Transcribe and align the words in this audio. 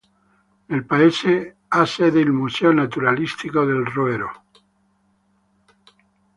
Nel 0.65 0.83
paese 0.83 1.57
ha 1.67 1.85
sede 1.85 2.19
il 2.21 2.31
museo 2.31 2.71
naturalistico 2.71 3.63
del 3.65 3.85
Roero. 3.85 4.43